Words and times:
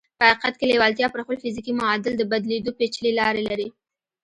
په 0.19 0.23
حقیقت 0.27 0.53
کې 0.57 0.69
لېوالتیا 0.71 1.07
پر 1.11 1.19
خپل 1.23 1.35
فزیکي 1.43 1.73
معادل 1.79 2.13
د 2.17 2.23
بدلېدو 2.31 2.71
پېچلې 2.79 3.11
لارې 3.19 3.41
لري 3.49 3.67